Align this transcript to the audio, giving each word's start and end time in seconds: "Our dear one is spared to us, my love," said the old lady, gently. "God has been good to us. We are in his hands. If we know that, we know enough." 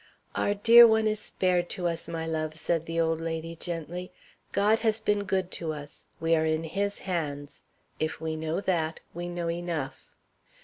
"Our 0.33 0.55
dear 0.55 0.87
one 0.87 1.05
is 1.05 1.19
spared 1.19 1.69
to 1.77 1.87
us, 1.87 2.07
my 2.09 2.25
love," 2.25 2.55
said 2.55 2.87
the 2.87 2.99
old 2.99 3.21
lady, 3.21 3.55
gently. 3.55 4.11
"God 4.51 4.79
has 4.79 4.99
been 4.99 5.25
good 5.25 5.51
to 5.61 5.73
us. 5.73 6.07
We 6.19 6.33
are 6.35 6.43
in 6.43 6.63
his 6.63 6.97
hands. 7.05 7.61
If 7.99 8.19
we 8.19 8.35
know 8.35 8.61
that, 8.61 8.99
we 9.13 9.29
know 9.29 9.47
enough." 9.47 10.07